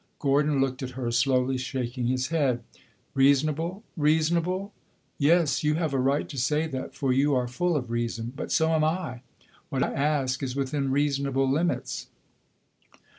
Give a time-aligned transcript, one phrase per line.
[0.17, 2.63] Gordon looked at her, slowly shaking his head.
[3.13, 4.73] "Reasonable reasonable?
[5.19, 8.33] Yes, you have a right to say that, for you are full of reason.
[8.35, 9.21] But so am I.
[9.69, 12.07] What I ask is within reasonable limits."